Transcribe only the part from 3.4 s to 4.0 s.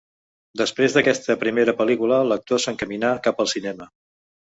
al cinema.